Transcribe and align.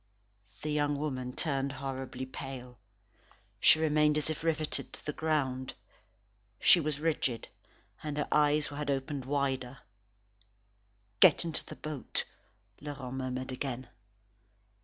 The 0.63 0.71
young 0.71 0.97
woman 0.97 1.31
turned 1.31 1.73
horribly 1.73 2.25
pale. 2.25 2.79
She 3.59 3.77
remained 3.77 4.17
as 4.17 4.31
if 4.31 4.43
riveted 4.43 4.91
to 4.93 5.05
the 5.05 5.13
ground. 5.13 5.75
She 6.59 6.79
was 6.79 6.99
rigid, 6.99 7.49
and 8.01 8.17
her 8.17 8.27
eyes 8.31 8.65
had 8.69 8.89
opened 8.89 9.25
wider. 9.25 9.77
"Get 11.19 11.45
into 11.45 11.63
the 11.63 11.75
boat," 11.75 12.25
Laurent 12.81 13.13
murmured 13.13 13.51
again. 13.51 13.89